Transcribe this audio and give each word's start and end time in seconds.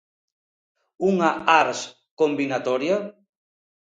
Unha 1.09 1.29
"ars 1.61 1.79
combinatoria"? 2.23 2.97